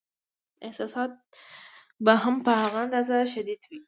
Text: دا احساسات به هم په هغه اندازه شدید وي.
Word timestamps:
دا 0.61 0.65
احساسات 0.67 1.11
به 2.05 2.13
هم 2.23 2.35
په 2.45 2.51
هغه 2.61 2.79
اندازه 2.85 3.15
شدید 3.33 3.61
وي. 3.69 3.79